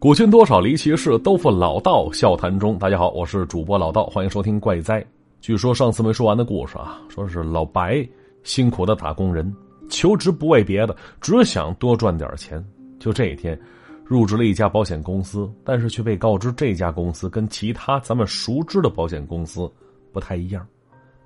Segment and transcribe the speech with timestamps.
[0.00, 2.78] 古今多少离奇事，都付老道笑谈中。
[2.78, 5.04] 大家好，我是主播老道，欢迎收听怪哉。
[5.42, 8.02] 据说上次没说完的故事啊，说是老白
[8.42, 9.54] 辛苦的打工人，
[9.90, 12.64] 求职不为别的，只想多赚点钱。
[12.98, 13.60] 就这一天，
[14.02, 19.70] 入职了一家保险公司，但是却被告知这家公司跟其他咱们熟知的保险公司
[20.14, 20.66] 不太一样。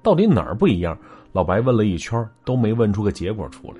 [0.03, 0.99] 到底哪儿不一样？
[1.31, 3.77] 老白问了一圈，都没问出个结果出来。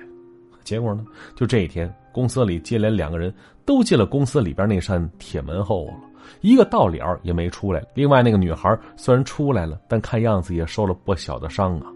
[0.63, 1.05] 结果呢？
[1.35, 3.33] 就这一天，公司里接连两个人
[3.65, 5.95] 都进了公司里边那扇铁门后了，
[6.39, 7.85] 一个到了也没出来。
[7.93, 11.87] 另外那个女孩虽然出来了，但看样子也受了不小的伤啊。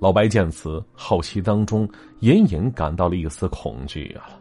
[0.00, 1.86] 老白见此，好奇当中
[2.20, 4.32] 隐隐感到了一丝恐惧啊。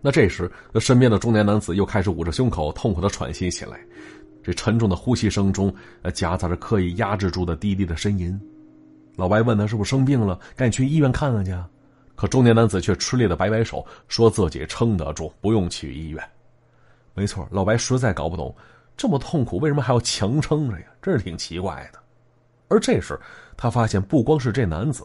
[0.00, 3.78] 那这时，身边的中年男子又开始捂着胸口，痛苦的喘息起来。
[4.42, 5.72] 这沉重的呼吸声中，
[6.12, 8.36] 夹杂着刻意压制住的低低的呻吟。
[9.14, 11.54] 老白问他是不是生病了，赶紧去医院看看去。
[12.16, 16.22] 可中年男子却吃力的摆摆手，说自己撑得住，不用去医院。
[17.12, 18.54] 没错，老白实在搞不懂，
[18.96, 20.86] 这么痛苦为什么还要强撑着呀？
[21.02, 21.98] 真是挺奇怪的。
[22.68, 23.18] 而这时，
[23.56, 25.04] 他发现不光是这男子，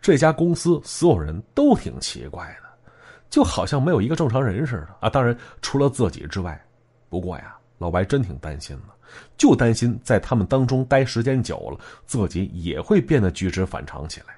[0.00, 2.90] 这家公司所有人都挺奇怪的，
[3.28, 5.10] 就好像没有一个正常人似的啊！
[5.10, 6.60] 当然，除了自己之外。
[7.08, 8.94] 不过呀，老白真挺担心的，
[9.36, 14.34] 就担心在他们当中待时间久了，自己也会变得举止反常起来。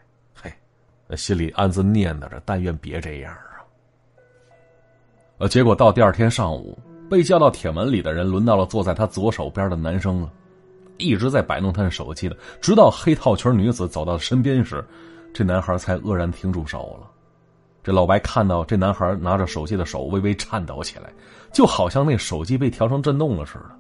[1.17, 3.65] 心里暗自念叨着：“但愿别这样啊！”
[5.39, 6.79] 呃，结果到第二天上午，
[7.09, 10.31] 被叫到铁门里的人轮到了坐在他左手边的男生了，
[10.97, 14.85] 一直在摆弄他的手机的，直到黑套裙女子走到身边时，
[15.33, 17.09] 这男孩才愕然停住手了。
[17.85, 21.11] 这老白看到这男孩拿着手机的手微微颤抖起来，
[21.53, 23.71] 就好像那手机被调成震动了似的。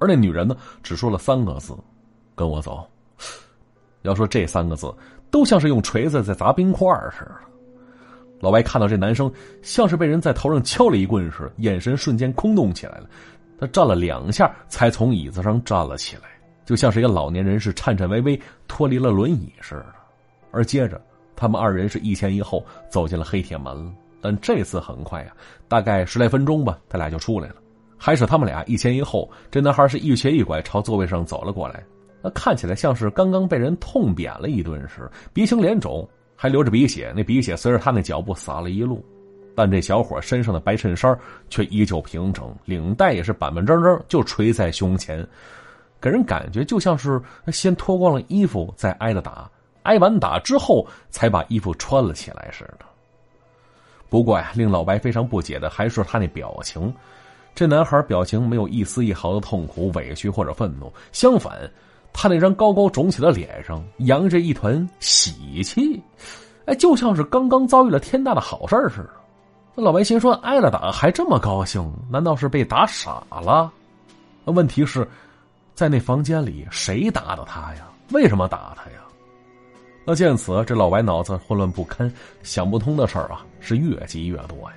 [0.00, 1.76] 而那女人呢，只说了三个字
[2.34, 2.84] ：“跟我走。”
[4.02, 4.92] 要说这三个字。
[5.30, 7.36] 都像是用锤子在砸冰块似的。
[8.40, 9.32] 老白看到这男生
[9.62, 13.08] 像是被人在头上敲了一棍似的，眼神瞬间空洞起来了。
[13.58, 16.24] 他站了两下，才从椅子上站了起来，
[16.66, 18.38] 就像是一个老年人是颤颤巍巍
[18.68, 19.86] 脱离了轮椅似的。
[20.50, 21.00] 而接着，
[21.34, 23.90] 他们二人是一前一后走进了黑铁门。
[24.20, 25.32] 但这次很快呀，
[25.68, 27.56] 大概十来分钟吧，他俩就出来了。
[27.96, 31.82] 还是他们俩一前一后，这男孩是一瘸一拐朝座位上走了过来。
[32.22, 37.12] 那看起来像是刚刚被人痛扁了一顿似的，鼻青脸肿，还流着鼻血。
[37.14, 39.04] 那鼻血随着他那脚步洒了一路，
[39.54, 41.16] 但这小伙身上的白衬衫
[41.48, 45.26] 却依旧平整，领带也是板板正正就垂在胸前，
[46.00, 47.20] 给人感觉就像是
[47.52, 49.48] 先脱光了衣服再挨了打，
[49.82, 52.86] 挨完打之后才把衣服穿了起来似的。
[54.08, 56.92] 不过呀，令老白非常不解的还是他那表情，
[57.54, 61.52] 这男孩表情没有一丝一毫的痛苦、委屈或者愤怒，相反。
[62.18, 66.02] 他那张高高肿起的脸上扬着一团喜气，
[66.64, 69.10] 哎，就像是刚刚遭遇了天大的好事似的。
[69.74, 71.92] 那老白心说：“挨了打还这么高兴？
[72.10, 73.70] 难道是被打傻了？”
[74.46, 75.06] 那问题是，
[75.74, 77.86] 在那房间里谁打的他呀？
[78.12, 79.00] 为什么打他呀？
[80.06, 82.10] 那见此，这老白脑子混乱不堪，
[82.42, 84.76] 想不通的事儿啊，是越积越多呀。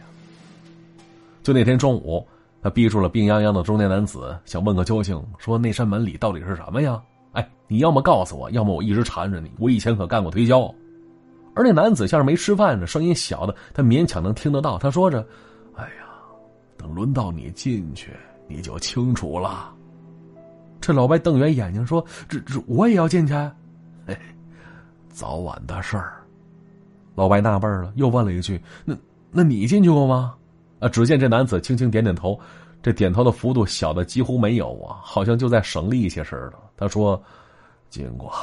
[1.42, 2.28] 就那天中午，
[2.62, 7.02] 他逼住了病殃殃的中年男子，想问个究竟，说那扇门里到底是什么呀？
[7.34, 9.51] 哎，你要么告诉我，要么我一直缠着你。
[9.59, 10.73] 我以前可干过推销。
[11.56, 14.78] 而那男子像是没吃饭似的，声音小的他勉强能听得到。
[14.78, 15.28] 他说着
[15.75, 16.07] ：“哎呀，
[16.78, 18.12] 等轮到你进去，
[18.47, 19.73] 你就清楚了。”
[20.79, 23.34] 这老白瞪圆眼睛说：“这这我也要进去？”
[24.07, 24.17] 嘿，
[25.09, 26.23] 早晚的事儿。
[27.16, 28.96] 老白纳闷了，又问了一句：“那
[29.31, 30.35] 那你进去过吗？”
[30.79, 32.40] 啊，只见这男子轻轻点点头。
[32.81, 36.53] 这点头的幅度小的几乎没有啊，好像就在省力气似的。
[36.78, 37.22] 他说
[37.90, 38.34] ：“经过，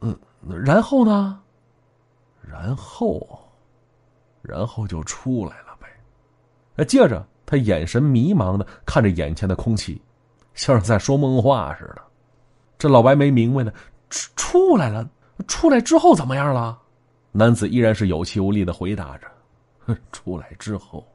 [0.00, 0.18] 嗯，
[0.64, 1.40] 然后呢？
[2.42, 3.38] 然后，
[4.42, 5.86] 然后就出来了呗。”
[6.74, 10.00] 那接着，他眼神迷茫的看着眼前的空气，
[10.54, 12.02] 像是在说梦话似的。
[12.78, 13.72] 这老白没明白呢，
[14.10, 15.08] 出出来了，
[15.46, 16.78] 出来之后怎么样了？
[17.30, 19.28] 男子依然是有气无力的回答着
[20.10, 21.06] ：“出来之后。”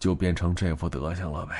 [0.00, 1.54] 就变成这副德行了呗。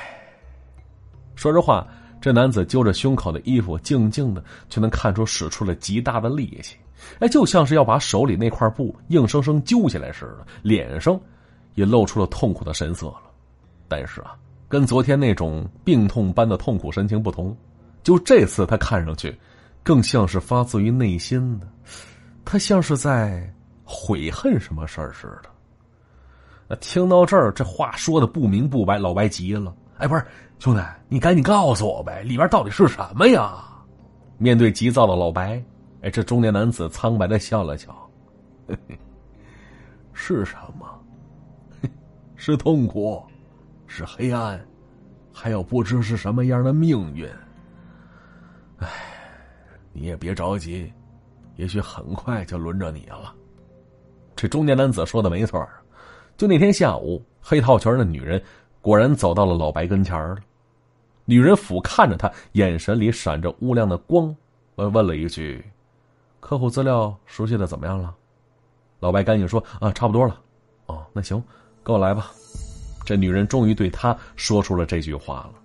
[1.35, 1.87] 说实话，
[2.19, 6.75] 这男子揪着胸口的衣服，静静的，却能看出使出了极大的力气，
[7.19, 10.45] 哎，就像是要把手里那块布硬生生揪下来似的。
[10.61, 11.17] 脸上
[11.75, 13.21] 也露出了痛苦的神色了。
[13.87, 14.35] 但是啊，
[14.67, 17.55] 跟昨天那种病痛般的痛苦神情不同，
[18.03, 19.35] 就这次他看上去，
[19.83, 21.67] 更像是发自于内心的，
[22.43, 23.51] 他像是在
[23.83, 25.49] 悔恨什么事儿似的。
[26.79, 29.73] 听到这儿，这话说的不明不白，老白急了。
[29.97, 30.25] 哎，不是
[30.59, 33.63] 兄弟，你赶紧告诉我呗，里边到底是什么呀？
[34.37, 35.63] 面对急躁的老白，
[36.01, 37.95] 哎，这中年男子苍白的笑了笑，
[40.13, 40.87] 是什么？
[42.35, 43.23] 是痛苦，
[43.85, 44.59] 是黑暗，
[45.31, 47.29] 还有不知是什么样的命运。
[48.77, 48.87] 唉，
[49.93, 50.91] 你也别着急，
[51.55, 53.35] 也许很快就轮着你了。
[54.35, 55.67] 这中年男子说的没错，
[56.37, 58.41] 就那天下午，黑套裙的女人
[58.81, 60.37] 果然走到了老白跟前了。
[61.25, 64.35] 女人俯看着他，眼神里闪着乌亮的光，
[64.75, 65.63] 问问了一句
[66.41, 68.13] ：“客户资料熟悉的怎么样了？”
[68.99, 70.39] 老白赶紧说：“啊，差不多了。”
[70.87, 71.41] 哦，那行，
[71.83, 72.31] 跟我来吧。
[73.05, 75.60] 这女人终于对他说出了这句话了。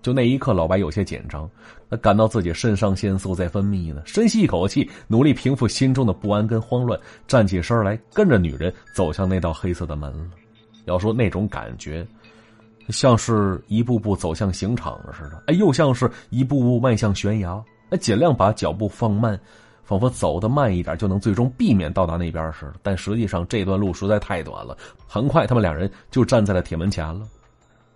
[0.00, 1.48] 就那一刻，老白有些紧张，
[1.90, 4.02] 他感到自己肾上腺素在分泌呢。
[4.04, 10.24] 深吸一口气，努力平复心中的不安跟慌乱，站起身来，跟着女人走向那道黑色的门了。
[10.84, 12.06] 要说那种感觉，
[12.88, 17.62] 像是一步步走向刑场似的，哎，又像是一步步迈向悬崖。
[17.90, 19.38] 哎，尽量把脚步放慢。
[19.84, 24.76] 仿佛走得慢一点就能最终避免到达那边似的，但实际上这段路实在太短了。
[25.06, 27.26] 很快，他们两人就站在了铁门前了。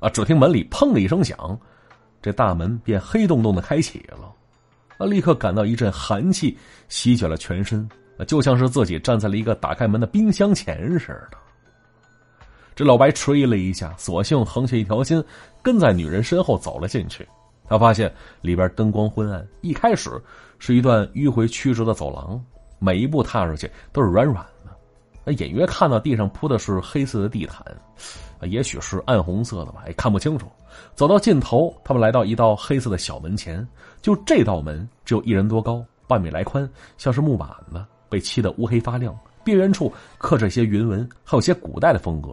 [0.00, 0.08] 啊！
[0.08, 1.36] 只听门里砰的一声响，
[2.22, 4.32] 这大门便黑洞洞的开启了。
[4.96, 5.04] 啊！
[5.04, 6.56] 立刻感到一阵寒气
[6.88, 7.88] 席卷了全身，
[8.26, 11.36] 就像是自己站在了一个打开门的冰箱前似的。
[12.74, 15.22] 这老白迟疑了一下，索性横下一条心，
[15.60, 17.26] 跟在女人身后走了进去。
[17.68, 20.10] 他发现里边灯光昏暗，一开始
[20.58, 22.42] 是一段迂回曲折的走廊，
[22.78, 24.46] 每一步踏出去都是软软，
[25.24, 27.64] 那隐约看到地上铺的是黑色的地毯，
[28.42, 30.46] 也许是暗红色的吧，也看不清楚。
[30.94, 33.66] 走到尽头，他们来到一道黑色的小门前，
[34.00, 42.30] 就这道门只有一人多高，半米来宽，像是木板子，被漆得乌黑发亮，边缘处刻着些云纹，还有些古代的风格，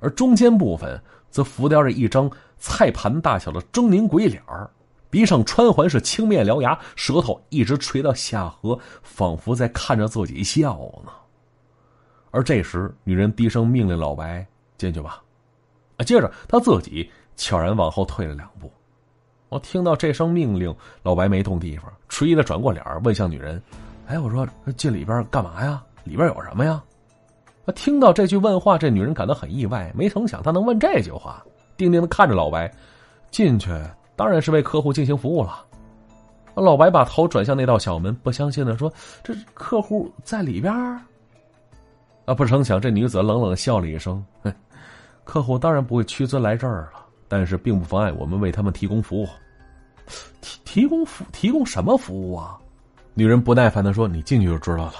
[0.00, 1.00] 而中间部分。
[1.34, 4.70] 则浮雕着一张菜盘大小的狰狞鬼脸儿，
[5.10, 11.10] 鼻上穿环是青面獠牙，舌头一直垂到下颌，仿佛在看着自己笑呢。
[12.34, 14.44] 而这时，女人低声命令老白
[14.76, 15.22] 进去吧。
[15.96, 18.68] 啊，接着他自己悄然往后退了两步。
[19.50, 23.62] 我听到这声命令，老白没动地方，迟疑的转过脸问向女人
[24.08, 24.44] ：“哎，我说
[24.76, 25.80] 进里边干嘛呀？
[26.02, 26.82] 里边有什么呀？”
[27.76, 31.40] 听到这句问话，这女人感到很意外，没成想他能问这句话，
[31.76, 32.68] 定定的看着老白。
[33.30, 33.70] 进去
[34.16, 35.64] 当然是为客户进行服务了。
[36.56, 38.92] 老白把头转向那道小门，不相信的说
[39.22, 41.00] ：“这客户在里边
[42.24, 44.24] 啊，不成想这女子冷冷笑了一声
[45.24, 49.28] ：“客户当然不会屈尊来这儿了，但是并不妨碍我们为他们提供服务。
[50.40, 52.58] 提提供服提供什么服务啊？”
[53.12, 54.94] 女人不耐烦的说：“你进去就知道了。”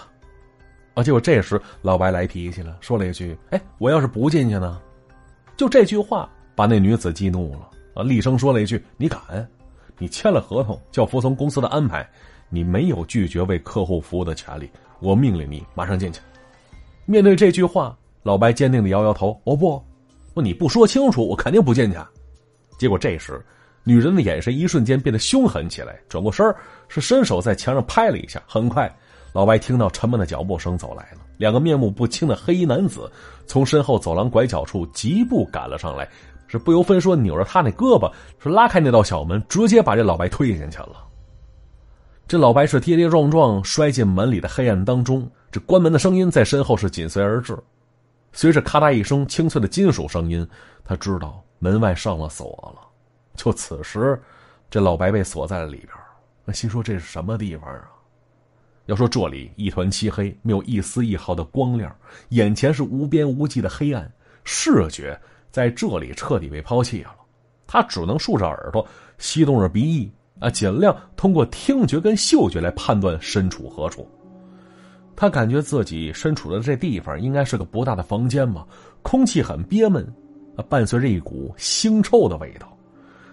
[0.95, 1.03] 啊！
[1.03, 4.81] 结果这时老白来脾气了，说了一句：“哎，我要是不进去呢？”
[5.57, 8.03] 就这句话把那女子激怒了啊！
[8.03, 9.21] 厉声说了一句：“你敢？
[9.99, 12.09] 你签了合同，叫服从公司的安排，
[12.49, 14.71] 你没有拒绝为客户服务的权利。
[15.01, 16.21] 我命令你马上进去。”
[17.07, 19.83] 面对这句话，老白坚定的摇摇头：“哦不，
[20.33, 21.99] 不你不说清楚，我肯定不进去。”
[22.79, 23.45] 结果这时，
[23.85, 26.45] 女人的眼神一瞬间变得凶狠起来，转过身
[26.89, 28.91] 是伸手在墙上拍了一下，很快。
[29.33, 33.11] 老白听到沉闷的脚步声走来了，两个面目不清的黑衣男子
[33.47, 36.09] 从身后走廊拐角处疾步赶了上来，
[36.47, 38.11] 是不由分说扭着他那胳膊，
[38.43, 41.05] 是拉开那道小门，直接把这老白推进去了。
[42.27, 47.57] 这老白是跌跌撞撞摔进门里的黑暗当中，这关门的声音在身后是紧随而至，
[48.33, 50.47] 随着咔嗒一声清脆的金属声音，
[50.85, 52.81] 他知道门外上了锁了。
[53.35, 54.19] 就此时，
[54.71, 55.91] 这老白被锁在了里边，
[56.47, 57.91] 那心说这是什么地方啊？
[58.87, 61.95] 要说这里一团漆黑，没有一丝一毫的光亮，
[62.31, 64.11] 眼前是无边无际的黑暗，
[64.45, 65.19] 视觉
[65.51, 67.15] 在这里彻底被抛弃了。
[67.67, 68.87] 他只能竖着耳朵，
[69.19, 70.11] 吸动着鼻翼
[70.41, 74.09] 啊，尽量通过听觉跟嗅觉来判断身处何处。
[75.17, 78.67] 他感觉自己身处的这地方应该是个不大的房间嘛，
[79.03, 80.05] 空气很憋闷，
[80.57, 82.77] 啊，伴随着一股腥臭的味道。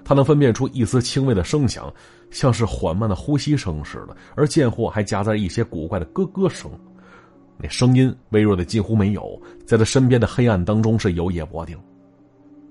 [0.03, 1.91] 他能分辨出一丝轻微的声响，
[2.29, 6.69] 像是缓慢的呼吸声似的，而贱货还夹杂一些古怪的咯咯声。
[7.57, 11.77] 那声音微弱的几乎没有，在他身边的黑暗当中是有野不定。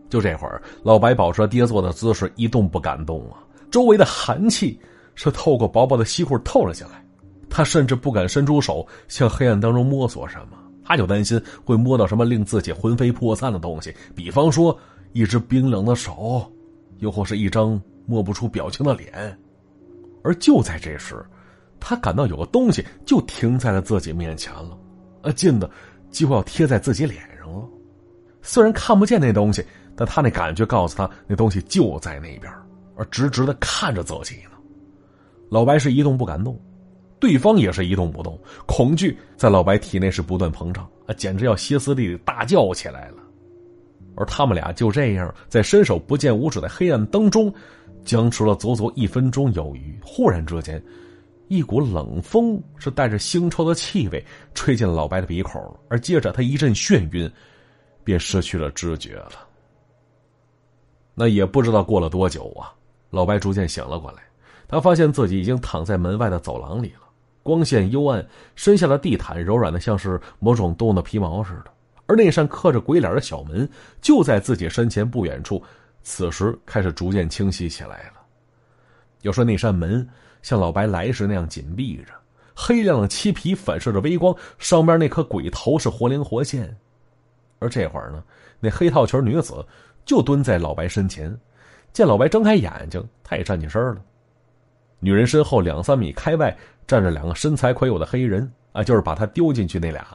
[0.08, 3.38] 就这会儿，老白保持跌坐的姿势，一动不敢动啊。
[3.70, 4.78] 周围的寒气
[5.14, 7.04] 是透过薄薄的西裤透了进来，
[7.48, 14.76] 他甚至不敢伸出手向黑暗当中摸索什么，他就担心会摸到什么令自己魂飞魄散的东西，比方说
[15.12, 16.50] 一只冰冷的手。
[16.98, 19.34] 又或是一张摸不出表情的脸，
[20.22, 21.16] 而就在这时，
[21.80, 24.78] 他感到有个东西就停在了自己面前了，
[25.22, 25.70] 啊，近的
[26.10, 27.66] 几乎要贴在自己脸上了。
[28.42, 29.64] 虽然看不见那东西，
[29.96, 32.52] 但他那感觉告诉他，那东西就在那边，
[33.00, 34.50] 而直直的看着自己呢。
[35.48, 36.60] 老白是一动不敢动，
[37.18, 43.16] 对方也是一动不动，恐惧在老白体内是不断膨胀，啊，简直要歇斯底里大叫起来了。
[44.16, 47.50] 而他们俩就这样在伸手不见五指的黑暗当中
[48.04, 49.98] 僵持了足足一分钟有余。
[50.04, 50.82] 忽然之间，
[51.48, 57.32] 一股冷风是带着腥臭的气味吹进老白的鼻孔，而接着他一阵眩晕，
[58.04, 59.32] 便失去了知觉了。
[61.14, 62.72] 那也不知道过了多久啊，
[63.10, 64.22] 老白逐渐醒了过来，
[64.68, 67.08] 他发现自己已经躺在门外的走廊里了，
[67.42, 68.24] 光线幽暗，
[68.54, 71.70] 身下的地毯柔软的像是某种动物的皮毛似的。
[72.06, 73.68] 而那扇刻着鬼脸的小门
[74.00, 75.62] 就在自己身前不远处，
[76.02, 78.20] 此时开始逐渐清晰起来了。
[79.22, 80.08] 要说那扇门
[80.42, 82.12] 像老白来时那样紧闭着，
[82.54, 86.76] 黑亮的漆皮反射着微光，上边那颗鬼头是活灵活现。
[87.58, 88.24] 而这会儿呢，
[88.58, 89.64] 那黑套裙女子
[90.04, 91.38] 就蹲在老白身前，
[91.92, 94.00] 见老白睁开眼睛，她也站起身了。
[94.98, 96.56] 女人身后两三米开外
[96.86, 100.06] 站着两个身材魁梧的黑人啊，就是把她丢进去那俩。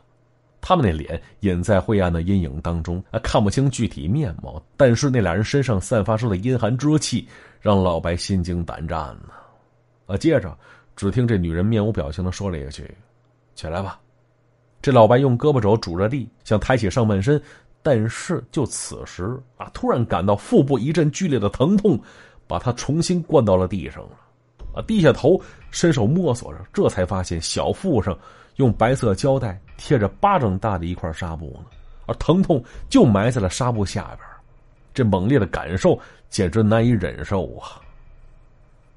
[0.62, 4.60] 他们那脸隐在灰暗的阴影当中，啊，看不清具体面貌。
[4.76, 7.28] 但是那俩人身上散发出的阴寒之气，
[7.62, 9.34] 让老白心惊胆战呢。
[10.08, 10.58] 啊，接着
[10.96, 12.90] 只听这女人面无表情的说了一句
[13.54, 14.00] ：“起来吧。”
[14.82, 17.42] 这老白用胳膊肘拄着地，想抬起上半身，
[17.86, 22.00] 但是就此时啊，突然感到腹部一阵剧烈的疼痛，
[22.48, 24.18] 把他重新灌到了地上了。
[24.74, 25.40] 啊，低下头，
[25.70, 28.18] 伸手摸索着，这才发现小腹上。
[28.56, 31.66] 用白色胶带贴着巴掌大的一块纱布呢，
[32.08, 34.20] 而疼痛就埋在了纱布下边，
[34.92, 37.78] 这猛烈的感受简直难以忍受啊！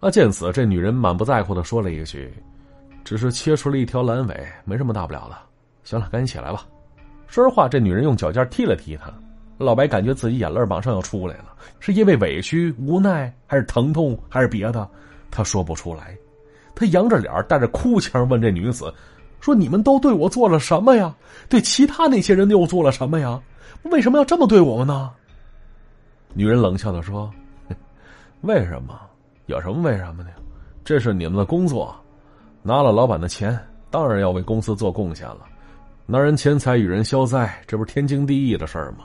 [0.01, 2.33] 啊，见此，这女人满不在乎的说了一句
[3.05, 5.37] ：“只是切除了一条阑尾，没什么大不了的。
[5.85, 6.65] 行了，赶紧起来吧。”
[7.29, 9.13] 说实话，这女人用脚尖踢了踢他，
[9.59, 14.89] 老白感觉自己眼泪马上要出来了，是因为委屈、无奈，还是疼痛，还是别的？
[15.31, 16.17] 他说不出来。
[16.75, 18.93] 他扬着脸，带着哭腔问这女子。
[19.41, 21.15] 说你们都对我做了什么呀？
[21.49, 23.41] 对其他那些人又做了什么呀？
[23.85, 25.11] 为什么要这么对我们呢？
[26.33, 27.31] 女人冷笑的说
[28.43, 28.99] ：“为什么？
[29.47, 30.31] 有什么为什么的？
[30.85, 31.95] 这是你们的工作，
[32.63, 33.59] 拿了老板的钱，
[33.91, 35.41] 当然要为公司做贡献了。
[36.11, 39.05] 拿人钱财与人消灾，这不是天经地义的事儿吗？”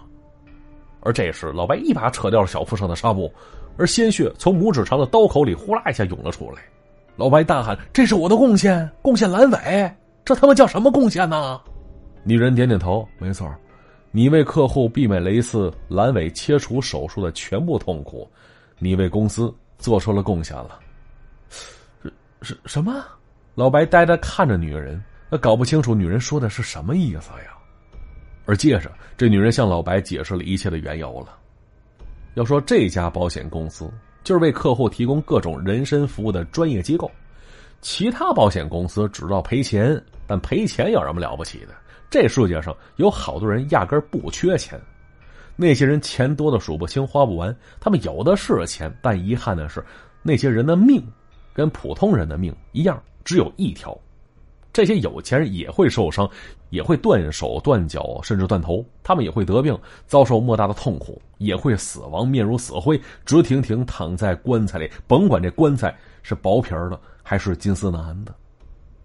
[1.03, 3.29] 而这时，老白一把扯掉了小腹上的纱布，
[3.75, 6.61] 而鲜血从拇指长的刀口里呼啦一下涌了出来。
[7.17, 9.93] 老白大喊：“这是我的贡献，贡献阑尾！”
[10.23, 11.59] 这他妈叫什么贡献呢？
[12.23, 13.53] 女人点点头，没错，
[14.11, 18.25] 你为客户避免了一次阑尾切除手术的全部痛苦，
[18.79, 20.79] 你为公司做出了贡献了。
[21.99, 23.03] 是是什么？
[23.55, 27.57] 老白呆呆看着女人，他搞不清楚女人说的是什么意思呀。
[28.45, 31.35] 而接着，这女人向老白解释了一切的缘由了。
[32.35, 33.91] 要说这家保险公司
[34.23, 37.09] 就是为客户提供各种人身服务的专业机构。
[37.81, 41.73] 其他保险公司只知道赔钱，但赔钱有什么了不起的？
[42.11, 44.79] 这世界上有好多人压根不缺钱，
[45.55, 48.95] 那些人钱多的数不清、花不完，他们有的是钱。
[49.01, 49.83] 但遗憾的是，
[50.21, 51.03] 那些人的命
[51.55, 53.99] 跟普通人的命一样，只有一条。
[54.73, 56.29] 这些有钱人也会受伤，
[56.71, 58.83] 也会断手断脚，甚至断头。
[59.03, 64.91] 他们也会得病，遭受莫大的痛苦，也会死亡，面如死灰，直挺挺躺在棺材里。
[65.07, 66.99] 甭管这棺材是薄皮的。
[67.25, 68.35] 还是金丝楠的，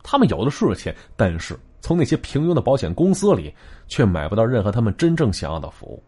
[0.02, 3.54] 他们有的是钱，但是从那些平庸的保险公司里
[3.86, 6.02] 却买不到任何他们真正想要的服务。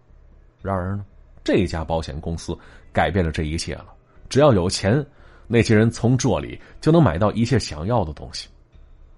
[0.61, 1.05] 然而呢，
[1.45, 2.53] 这家保险公司
[2.93, 3.87] 改变了这一切了。
[4.29, 5.07] 只要有钱，
[5.47, 8.49] 那些人从这里就能买到一切想要的东西。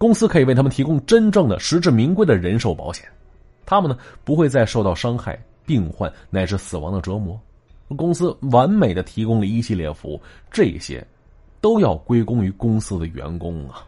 [0.02, 3.06] 公司可以为他们提供真正的、实至名归的人寿保险，
[3.64, 7.40] 他们呢不会再受到伤害、病患乃至死亡的折磨。
[7.96, 11.06] 公司完美的提供了一系列服务，这些。
[11.60, 13.86] 都要归功于公司的员工啊，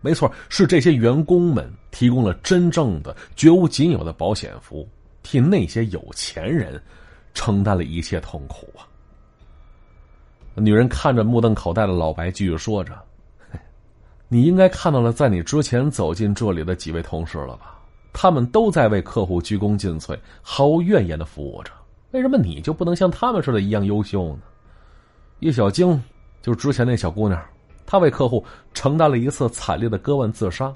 [0.00, 4.88] 没错，是这些员工们提供了真正的、绝无仅有的保险服务，
[5.22, 6.82] 替那些有钱人
[7.32, 8.82] 承担了一切痛苦啊。
[10.56, 12.92] 女人看着目瞪口呆的老白，继续说着
[14.28, 17.78] ：“你应该看到了，在你之前走进这里的几位同事了吧？
[18.12, 21.72] 他们都在为客户鞠躬尽瘁，毫无怨言的服务着。
[22.12, 24.40] 为什么你就不能像他们似的一样优秀呢？”
[25.40, 26.02] 叶小晶。
[26.42, 27.42] 就是之前那小姑娘，
[27.84, 30.72] 她为客户承担了一次惨烈的割腕自杀，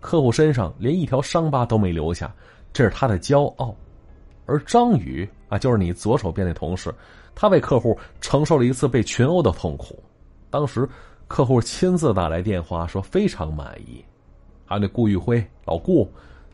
[0.00, 2.34] 客户身上连一条伤疤都没留下，
[2.72, 3.72] 这是她的骄傲。
[4.46, 6.92] 而张宇啊，就是你左手边那同事，
[7.36, 10.02] 他为客户承受了一次被群殴的痛苦，
[10.50, 10.88] 当时
[11.32, 14.04] 客户亲自打来电话说非常满意。
[14.66, 16.06] 还有那顾玉辉，老顾，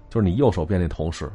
[0.09, 1.29] 就是你右手边那同事。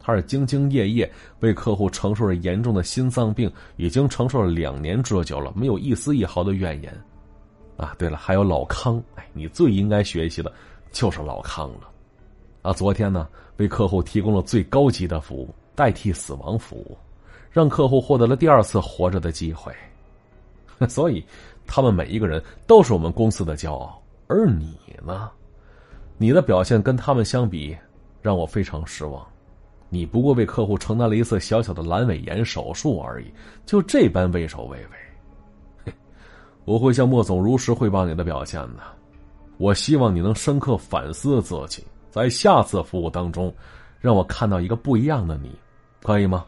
[0.00, 6.92] 他是兢兢业业为客户承受着严重的心脏病，已经承受了两年之久了，没有一丝一毫的怨言。
[7.76, 10.52] 啊，对了，还有老康，哎，你最应该学习的
[10.90, 11.88] 就是老康了。
[12.62, 13.28] 啊，昨天呢，
[13.58, 16.98] 为客户提供了最高级的服务，代替死亡服务，
[17.48, 19.72] 让客户获得了第二次活着的机会。
[20.88, 21.24] 所以，
[21.68, 24.02] 他们每一个人都是我们公司的骄傲。
[24.26, 25.30] 而你呢？
[26.16, 27.76] 你的表现跟他们相比，
[28.20, 29.24] 让我非常失望。
[29.88, 33.32] 你不过为客户承担了一次小小的阑尾炎手术而已，
[33.64, 34.76] 就这般畏首畏
[35.86, 35.92] 尾。
[36.66, 38.82] 我会向莫总如实汇报你的表现的。
[39.56, 43.54] 我希望你能深刻反思自己，在下次服务当中，
[43.98, 45.58] 让我看到一个不一样的你，
[46.02, 46.44] 可以吗？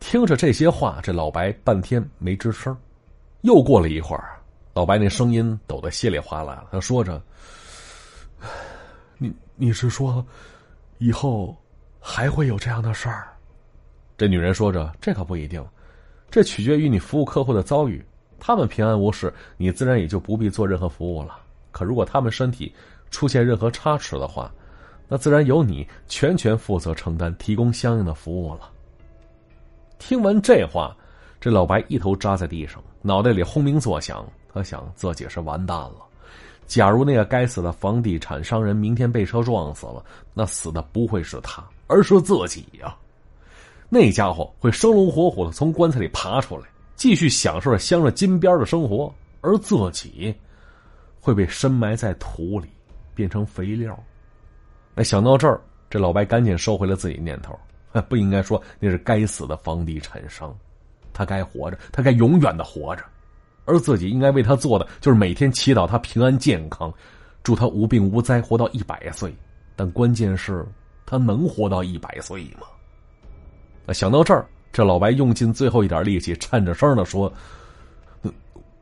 [0.00, 2.74] 听着这些话，这老白半天没吱声。
[3.42, 4.38] 又过了一会儿，
[4.74, 7.22] 老白那声音抖得稀里哗啦，他说着
[9.16, 10.24] ：“你你是说，
[10.98, 11.56] 以后
[12.00, 13.28] 还会有这样的事儿？”
[14.18, 15.64] 这女人说着：“这可不一定，
[16.30, 18.04] 这取决于你服务客户的遭遇。
[18.40, 21.38] 他们平安无事，你自然也就不必做任何服务了。”
[21.70, 22.74] 可如果他们身体
[23.10, 24.52] 出现任何差池的话，
[25.06, 28.70] 那自然由你全权负责承担，提供相应的服务了。
[29.98, 30.96] 听完这话，
[31.40, 34.26] 这老白一头扎在地上，脑袋里轰鸣作响。
[34.52, 35.96] 他想自己是完蛋了。
[36.66, 40.04] 假如那个该死的房地产商人明天被车撞死了，
[40.34, 42.96] 那死的不会是他，而是自己呀！
[43.88, 46.66] 那家伙会生龙活虎的从棺材里爬出来，
[46.96, 50.34] 继续享受着镶着金边的生活，而自己……
[51.20, 52.68] 会被深埋在土里，
[53.14, 53.98] 变成肥料。
[54.94, 57.58] 那想到这儿，这老白赶紧收回了自己念头，
[58.08, 60.56] 不应该说那是该死的房地产商，
[61.18, 63.02] 他该活着，他该永远的活着，
[63.64, 66.94] 而自己应该为他做的就是每天祈祷他平安健康，
[67.42, 69.34] 祝他无病无灾，活到一百岁。
[69.74, 70.64] 但关键是，
[71.04, 73.92] 他能活到一百岁吗？
[73.92, 77.32] 想到这儿，这老白用尽最后一点力气，颤着声的说：“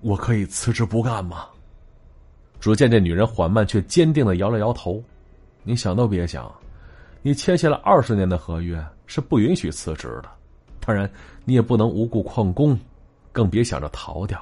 [0.03, 1.47] 我可以辞职不干吗？”
[2.61, 5.03] 只见这女人缓慢却坚定的摇了摇头
[5.65, 6.53] ：“你想都别想，
[7.23, 10.36] 你签下了二十年的合约，是不允许辞职的。
[10.87, 11.11] 当然，
[11.45, 12.79] 你也不能无故旷工，
[13.33, 14.41] 更别想着逃掉，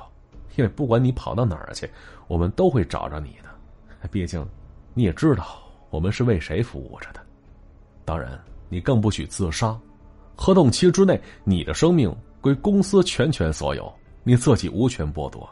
[0.56, 1.88] 因为不管你跑到哪儿去，
[2.26, 4.08] 我们都会找着你的。
[4.10, 4.46] 毕竟，
[4.92, 7.20] 你也知道我们是为谁服务着的。
[8.04, 9.74] 当然，你更不许自杀。
[10.36, 13.90] 合同期之内，你的生命归公司全权所有，
[14.22, 15.48] 你自己无权剥夺。”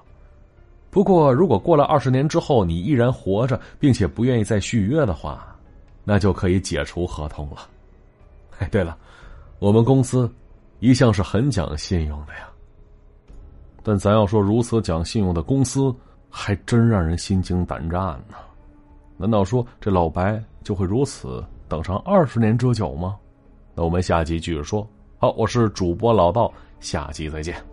[0.90, 5.56] 不过，如果过了二十年之后你依然活着，并且不愿意再续约的话，
[6.04, 7.66] 那就可以解除合同了。
[8.58, 8.98] 哎，对了，
[9.58, 10.30] 我们公司
[10.82, 12.48] 一向是很讲信用的呀。
[13.84, 15.94] 但咱要说如此讲信用的公司，
[16.28, 18.34] 还真让人心惊胆战呢。
[19.16, 23.16] 难道说这老白就会如此等上二十年之久吗？
[23.76, 24.84] 那我们下集继续说。
[25.18, 27.71] 好，我是主播老道，下集再见。